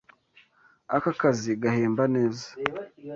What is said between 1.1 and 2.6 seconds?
kazi gahemba neza.